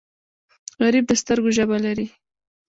[0.83, 2.07] غریب د سترګو ژبه لري